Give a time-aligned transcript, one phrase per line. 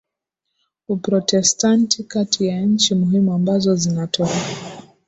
[0.87, 4.29] Uprotestanti Kati ya nchi muhimu ambazo zinatoa